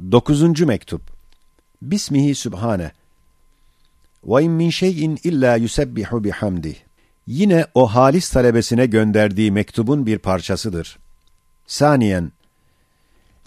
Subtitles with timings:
[0.00, 1.02] Dokuzuncu mektup.
[1.82, 2.92] Bismihi Sübhane.
[4.24, 6.74] Ve in min şeyin illa yusebbihu bihamdih.
[7.26, 10.98] Yine o halis talebesine gönderdiği mektubun bir parçasıdır.
[11.66, 12.32] Saniyen,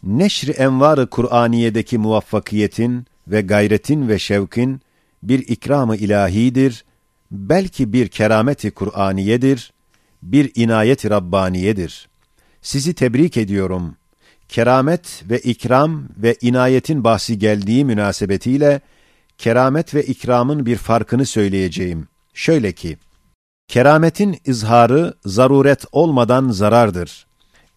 [0.04, 4.81] neşr-i envar-ı Kur'aniye'deki muvaffakiyetin ve gayretin ve şevkin
[5.23, 6.86] bir ikram-ı ilahidir,
[7.31, 9.73] belki bir kerameti Kur'aniyedir,
[10.23, 12.09] bir inayet-i Rabbaniyedir.
[12.61, 13.95] Sizi tebrik ediyorum.
[14.50, 18.81] Keramet ve ikram ve inayetin bahsi geldiği münasebetiyle,
[19.38, 22.07] keramet ve ikramın bir farkını söyleyeceğim.
[22.34, 22.98] Şöyle ki,
[23.67, 27.27] kerametin izharı zaruret olmadan zarardır.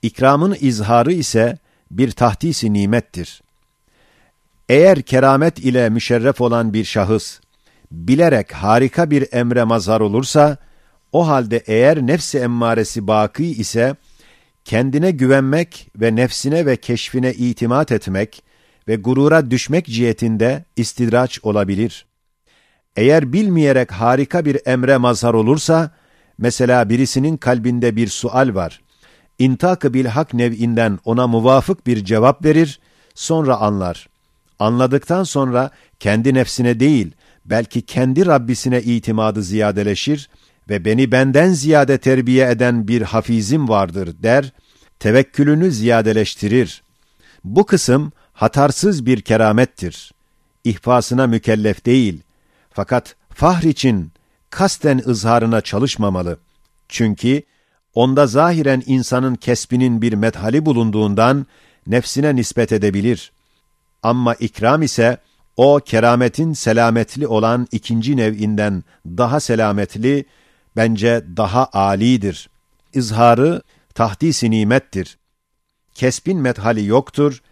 [0.02, 1.58] İkramın izharı ise
[1.90, 3.42] bir tahdisi nimettir.
[4.68, 7.40] Eğer keramet ile müşerref olan bir şahıs,
[7.90, 10.56] bilerek harika bir emre mazhar olursa,
[11.12, 13.96] o halde eğer nefsi emmaresi baki ise,
[14.64, 18.42] kendine güvenmek ve nefsine ve keşfine itimat etmek
[18.88, 22.06] ve gurura düşmek cihetinde istidraç olabilir.
[22.96, 25.90] Eğer bilmeyerek harika bir emre mazhar olursa,
[26.38, 28.80] mesela birisinin kalbinde bir sual var.
[29.38, 32.80] İntak-ı bilhak nev'inden ona muvafık bir cevap verir,
[33.14, 34.08] sonra anlar.
[34.58, 37.12] Anladıktan sonra kendi nefsine değil,
[37.44, 40.28] belki kendi Rabbisine itimadı ziyadeleşir
[40.68, 44.52] ve beni benden ziyade terbiye eden bir hafizim vardır der,
[44.98, 46.82] tevekkülünü ziyadeleştirir.
[47.44, 50.12] Bu kısım hatarsız bir keramettir.
[50.64, 52.22] İhfasına mükellef değil.
[52.70, 54.12] Fakat fahr için
[54.50, 56.38] kasten ızharına çalışmamalı.
[56.88, 57.42] Çünkü
[57.94, 61.46] onda zahiren insanın kesbinin bir methali bulunduğundan
[61.86, 63.32] nefsine nispet edebilir.
[64.02, 65.18] Ama ikram ise
[65.56, 70.24] o kerametin selametli olan ikinci nev'inden daha selametli,
[70.76, 72.50] bence daha âlidir.
[72.94, 73.62] İzharı
[73.94, 75.18] tahdis-i nimettir.
[75.94, 77.42] Kesbin methali yoktur,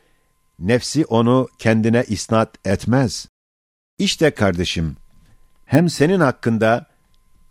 [0.59, 3.29] nefsi onu kendine isnat etmez.
[3.98, 4.97] İşte kardeşim,
[5.65, 6.87] hem senin hakkında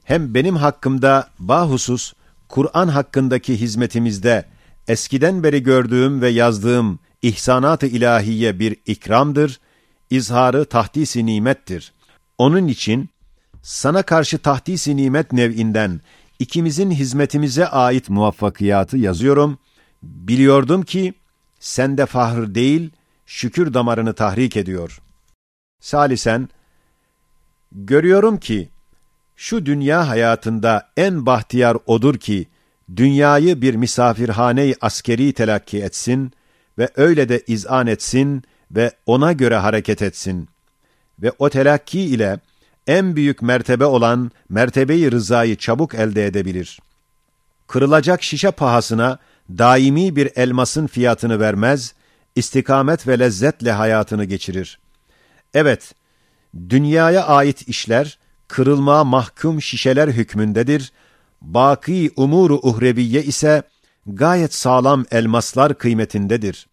[0.04, 2.14] hem benim hakkımda bahusus
[2.48, 4.46] Kur'an hakkındaki hizmetimizde
[4.88, 9.60] eskiden beri gördüğüm ve yazdığım ihsanat-ı ilahiye bir ikramdır,
[10.10, 11.94] izharı tahdis-i nimettir.
[12.38, 13.10] Onun için
[13.62, 16.02] sana karşı tahdis-i nimet nev'inden
[16.40, 19.58] ikimizin hizmetimize ait muvaffakiyatı yazıyorum.
[20.04, 21.14] Biliyordum ki
[21.60, 22.92] sende fahr değil,
[23.26, 25.02] şükür damarını tahrik ediyor.
[25.80, 26.50] Salisen,
[27.72, 28.70] görüyorum ki
[29.36, 32.48] şu dünya hayatında en bahtiyar odur ki
[32.96, 36.32] dünyayı bir misafirhane-i askeri telakki etsin
[36.78, 40.50] ve öyle de izan etsin ve ona göre hareket etsin.
[41.20, 42.40] Ve o telakki ile
[42.90, 46.80] en büyük mertebe olan mertebeyi rızayı çabuk elde edebilir.
[47.68, 49.18] Kırılacak şişe pahasına
[49.50, 51.94] daimi bir elmasın fiyatını vermez,
[52.36, 54.80] istikamet ve lezzetle hayatını geçirir.
[55.54, 55.94] Evet,
[56.70, 58.18] dünyaya ait işler,
[58.48, 60.92] kırılmaya mahkum şişeler hükmündedir,
[61.42, 63.64] baki umuru uhreviye ise
[64.08, 66.68] gayet sağlam elmaslar kıymetindedir.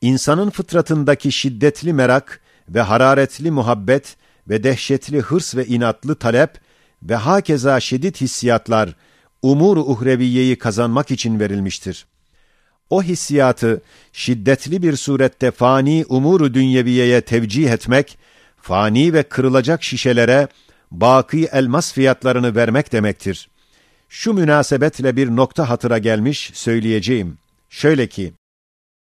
[0.00, 4.16] İnsanın fıtratındaki şiddetli merak ve hararetli muhabbet
[4.48, 6.50] ve dehşetli hırs ve inatlı talep
[7.02, 8.94] ve hakeza şiddet hissiyatlar
[9.42, 12.06] umur-u uhreviyeyi kazanmak için verilmiştir.
[12.90, 13.82] O hissiyatı
[14.12, 18.18] şiddetli bir surette fani umuru dünyeviyeye tevcih etmek,
[18.56, 20.48] fani ve kırılacak şişelere
[20.90, 23.48] baki elmas fiyatlarını vermek demektir.
[24.08, 27.38] Şu münasebetle bir nokta hatıra gelmiş söyleyeceğim.
[27.68, 28.32] Şöyle ki,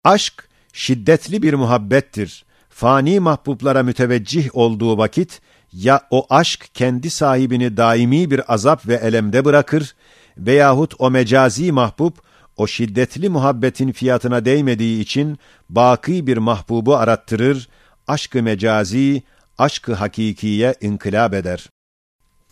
[0.04, 2.44] aşk şiddetli bir muhabbettir
[2.80, 5.40] fani mahbublara müteveccih olduğu vakit,
[5.72, 9.94] ya o aşk kendi sahibini daimi bir azap ve elemde bırakır
[10.38, 12.12] veyahut o mecazi mahbub,
[12.56, 15.38] o şiddetli muhabbetin fiyatına değmediği için
[15.68, 17.68] baki bir mahbubu arattırır,
[18.06, 19.22] aşkı mecazi,
[19.58, 21.70] aşkı hakikiye inkılap eder.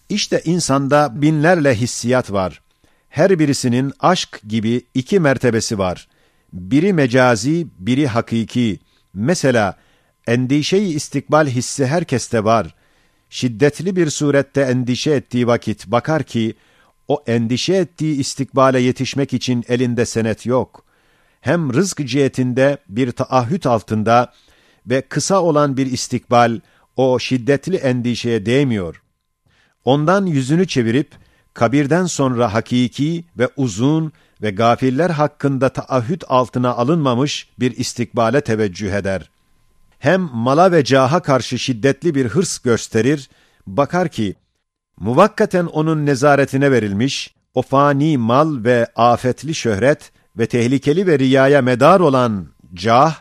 [0.09, 2.61] İşte insanda binlerle hissiyat var.
[3.09, 6.09] Her birisinin aşk gibi iki mertebesi var.
[6.53, 8.79] Biri mecazi, biri hakiki.
[9.15, 9.77] Mesela,
[10.29, 12.75] endişeyi istikbal hissi herkeste var.
[13.31, 16.55] Şiddetli bir surette endişe ettiği vakit bakar ki,
[17.09, 20.85] o endişe ettiği istikbale yetişmek için elinde senet yok.
[21.41, 24.33] Hem rızk cihetinde bir taahhüt altında
[24.87, 26.61] ve kısa olan bir istikbal
[26.97, 29.03] o şiddetli endişeye değmiyor.
[29.85, 31.11] Ondan yüzünü çevirip,
[31.55, 39.31] kabirden sonra hakiki ve uzun ve gafiller hakkında taahhüt altına alınmamış bir istikbale teveccüh eder
[39.99, 43.31] hem mala ve caha karşı şiddetli bir hırs gösterir,
[43.67, 44.35] bakar ki,
[45.01, 52.01] muvakkaten onun nezaretine verilmiş, o fani mal ve afetli şöhret ve tehlikeli ve riyaya medar
[52.01, 53.17] olan cah,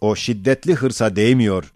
[0.00, 1.72] O şiddetli hırsa değmiyor.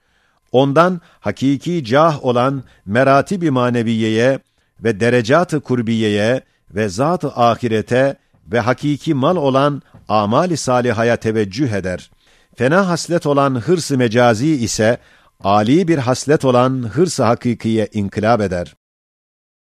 [0.52, 4.38] Ondan hakiki cah olan merati bir maneviyeye
[4.80, 6.40] ve derecat-ı kurbiyeye
[6.70, 8.16] ve zat-ı ahirete
[8.46, 12.10] ve hakiki mal olan amali salihaya teveccüh eder.
[12.56, 14.98] Fena haslet olan hırs-ı mecazi ise
[15.40, 18.74] ali bir haslet olan hırs-ı hakikiye inkılap eder.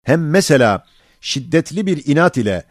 [0.02, 0.84] Hem mesela
[1.20, 2.64] şiddetli bir inat ile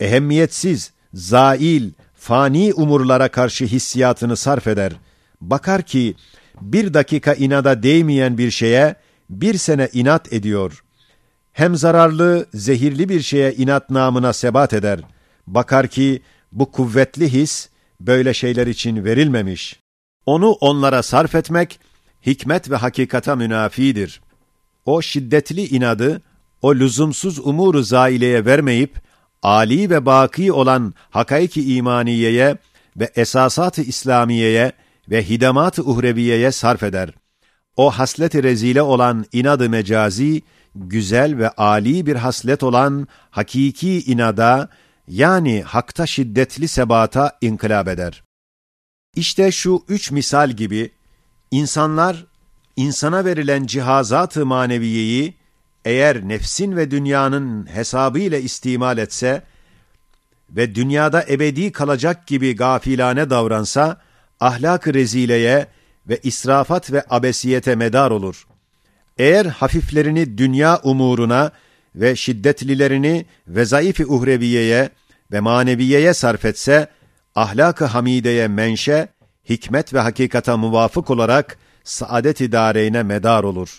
[0.00, 4.92] ehemmiyetsiz, zail, fani umurlara karşı hissiyatını sarf eder.
[5.40, 6.14] Bakar ki
[6.60, 8.94] bir dakika inada değmeyen bir şeye
[9.30, 10.84] bir sene inat ediyor.
[11.52, 15.00] Hem zararlı, zehirli bir şeye inat namına sebat eder.
[15.46, 16.22] Bakar ki
[16.52, 17.68] bu kuvvetli his
[18.00, 19.80] böyle şeyler için verilmemiş.
[20.26, 21.80] Onu onlara sarf etmek,
[22.26, 24.20] hikmet ve hakikata münafidir.
[24.84, 26.22] O şiddetli inadı,
[26.62, 29.00] o lüzumsuz umuru zaileye vermeyip,
[29.42, 32.56] Ali ve baki olan hakaiki imaniyeye
[32.96, 34.72] ve esasat-ı İslamiye'ye
[35.10, 37.10] ve hidamat-ı uhreviyeye sarf eder.
[37.76, 40.42] O haslet-i rezile olan inadı mecazi,
[40.74, 44.68] güzel ve âli bir haslet olan hakiki inada,
[45.08, 48.22] yani hakta şiddetli sebata inkılap eder.
[49.16, 50.90] İşte şu üç misal gibi,
[51.50, 52.26] insanlar,
[52.76, 55.34] insana verilen cihazat-ı maneviyeyi,
[55.84, 59.42] eğer nefsin ve dünyanın hesabı ile istimal etse
[60.50, 64.00] ve dünyada ebedi kalacak gibi gafilane davransa,
[64.40, 65.66] ahlak-ı rezileye
[66.08, 68.46] ve israfat ve abesiyete medar olur.
[69.18, 71.52] Eğer hafiflerini dünya umuruna
[71.96, 74.90] ve şiddetlilerini ve zayıf-ı uhreviyeye
[75.32, 76.88] ve maneviyeye sarf etse,
[77.34, 79.08] ahlak-ı hamideye menşe,
[79.48, 83.78] hikmet ve hakikata muvafık olarak saadet-i dareyne medar olur.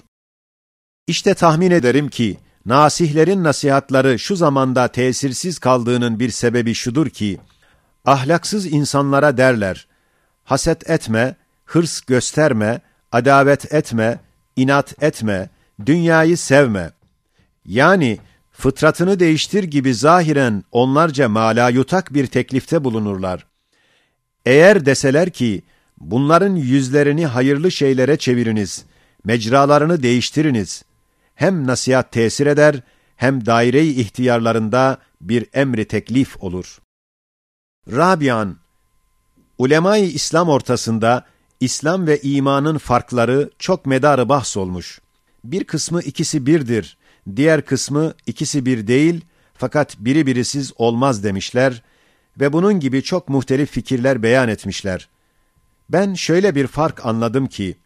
[1.08, 7.38] İşte tahmin ederim ki, nasihlerin nasihatları şu zamanda tesirsiz kaldığının bir sebebi şudur ki,
[8.06, 9.88] ahlaksız insanlara derler,
[10.44, 11.36] haset etme,
[11.66, 12.82] hırs gösterme,
[13.12, 14.20] adavet etme,
[14.56, 15.50] inat etme,
[15.86, 16.92] dünyayı sevme.
[17.68, 18.18] Yani
[18.52, 23.46] fıtratını değiştir gibi zahiren onlarca malayutak bir teklifte bulunurlar.
[24.46, 25.62] Eğer deseler ki,
[25.98, 28.86] bunların yüzlerini hayırlı şeylere çeviriniz,
[29.24, 30.84] mecralarını değiştiriniz,
[31.36, 32.82] hem nasihat tesir eder,
[33.16, 36.78] hem daire-i ihtiyarlarında bir emri teklif olur.
[37.92, 38.58] Rabian,
[39.58, 41.26] Ulemayı İslam ortasında
[41.60, 45.02] İslam ve imanın farkları çok medarı bahs olmuş.
[45.44, 46.98] Bir kısmı ikisi birdir,
[47.36, 51.84] diğer kısmı ikisi bir değil fakat biri birisiz olmaz demişler
[52.40, 55.10] ve bunun gibi çok muhtelif fikirler beyan etmişler.
[55.90, 57.78] Ben şöyle bir fark anladım ki,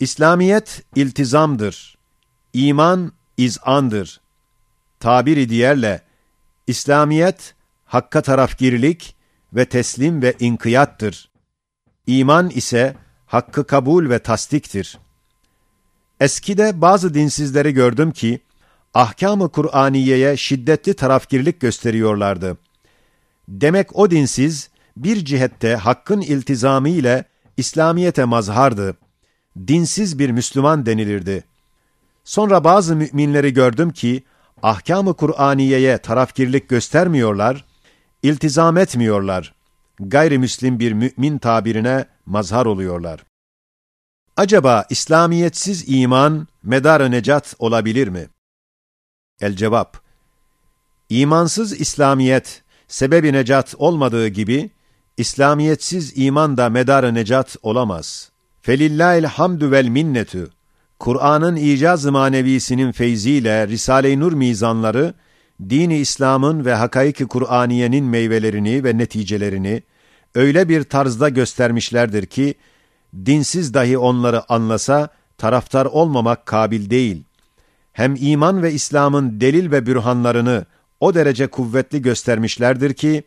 [0.00, 1.98] İslamiyet iltizamdır,
[2.52, 4.20] iman izandır.
[5.00, 6.02] Tabiri diğerle,
[6.66, 9.16] İslamiyet hakka tarafgirlik
[9.52, 11.30] ve teslim ve inkiyattır.
[12.06, 12.96] İman ise
[13.26, 14.98] hakkı kabul ve tasdiktir.
[16.20, 18.40] Eskide bazı dinsizleri gördüm ki,
[18.94, 22.58] ahkam-ı Kur'aniye'ye şiddetli tarafgirlik gösteriyorlardı.
[23.48, 27.24] Demek o dinsiz, bir cihette hakkın iltizamı ile
[27.56, 28.96] İslamiyete mazhardı.
[29.66, 31.44] Dinsiz bir Müslüman denilirdi.
[32.24, 34.24] Sonra bazı müminleri gördüm ki,
[34.62, 37.64] ahkam-ı Kur'aniye'ye tarafgirlik göstermiyorlar,
[38.22, 39.54] iltizam etmiyorlar.
[40.00, 43.24] Gayrimüslim bir mümin tabirine mazhar oluyorlar.
[44.36, 48.26] Acaba İslamiyetsiz iman medar necat olabilir mi?
[49.40, 50.00] El cevap
[51.10, 54.70] İmansız İslamiyet sebebi necat olmadığı gibi
[55.16, 58.30] İslamiyetsiz iman da medar necat olamaz.
[58.60, 60.50] Felillahil hamdü vel minnetü
[60.98, 65.14] Kur'an'ın icaz-ı manevisinin feyziyle Risale-i Nur mizanları
[65.68, 69.82] dini İslam'ın ve hakaiki Kur'aniyenin meyvelerini ve neticelerini
[70.34, 72.54] öyle bir tarzda göstermişlerdir ki,
[73.26, 77.24] dinsiz dahi onları anlasa, taraftar olmamak kabil değil.
[77.94, 80.64] Hem iman ve İslam'ın delil ve bürhanlarını
[81.00, 83.22] o derece kuvvetli göstermişlerdir ki,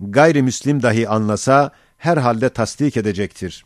[0.00, 3.64] gayrimüslim dahi anlasa, herhalde tasdik edecektir.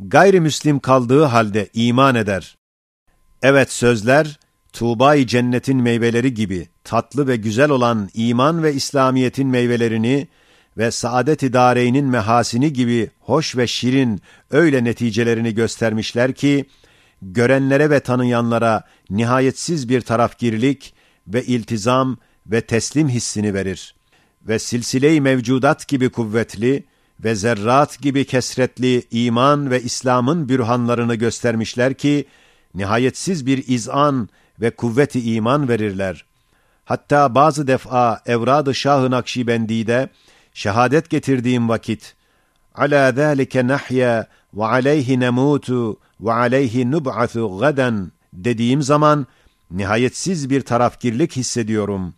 [0.00, 2.56] Gayrimüslim kaldığı halde iman eder.
[3.42, 4.38] Evet sözler,
[4.72, 10.28] Tuğba-i cennetin meyveleri gibi tatlı ve güzel olan iman ve İslamiyet'in meyvelerini
[10.78, 16.64] ve saadet-i dareynin mehasini gibi hoş ve şirin öyle neticelerini göstermişler ki,
[17.22, 20.94] görenlere ve tanıyanlara nihayetsiz bir tarafgirlik
[21.28, 23.94] ve iltizam ve teslim hissini verir.
[24.42, 26.84] Ve silsile-i mevcudat gibi kuvvetli
[27.24, 32.24] ve zerrat gibi kesretli iman ve İslam'ın bürhanlarını göstermişler ki,
[32.74, 34.28] nihayetsiz bir izan
[34.60, 36.24] ve kuvveti iman verirler.
[36.84, 40.08] Hatta bazı defa Evrad-ı Şah-ı Nakşibendi'de
[40.54, 42.14] şehadet getirdiğim vakit
[42.74, 49.26] ala zâlike nahya ve aleyhi nemutu ve aleyhi nub'atu gaden dediğim zaman
[49.70, 52.14] nihayetsiz bir tarafgirlik hissediyorum.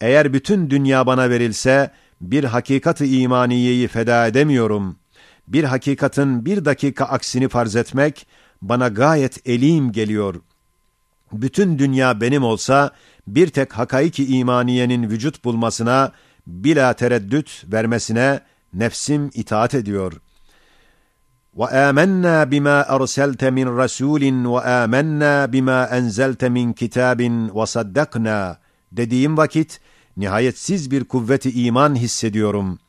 [0.00, 4.96] Eğer bütün dünya bana verilse bir hakikati imaniyeyi feda edemiyorum.
[5.48, 8.26] Bir hakikatin bir dakika aksini farz etmek
[8.62, 10.34] bana gayet elim geliyor.
[11.32, 12.90] Bütün dünya benim olsa
[13.26, 16.12] bir tek hakaiki imaniyenin vücut bulmasına
[16.46, 18.40] bila tereddüt vermesine
[18.74, 20.12] nefsim itaat ediyor.
[21.59, 28.57] وآمنا بما أرسلت من رسول وآمنا بما أنزلت من كتاب وصدقنا
[28.91, 29.79] dediğim vakit
[30.17, 32.79] nihayetsiz bir kuvveti iman hissediyorum.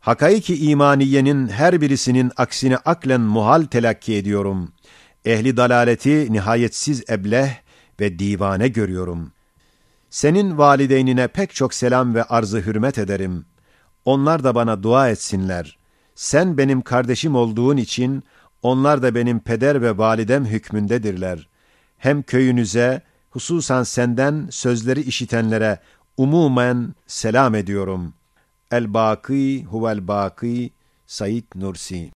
[0.00, 4.72] Hakaiki imaniyenin her birisinin aksine aklen muhal telakki ediyorum.
[5.24, 7.50] Ehli dalaleti nihayetsiz ebleh
[8.00, 9.32] ve divane görüyorum.
[10.10, 13.46] Senin valideynine pek çok selam ve arzı hürmet ederim.
[14.04, 15.77] Onlar da bana dua etsinler.
[16.19, 18.23] Sen benim kardeşim olduğun için
[18.61, 21.47] onlar da benim peder ve validem hükmündedirler.
[21.97, 25.79] Hem köyünüze, hususan senden sözleri işitenlere
[26.17, 28.13] umumen selam ediyorum.
[28.71, 30.69] El-Baki huvel-Baki
[31.07, 32.11] Said Nursi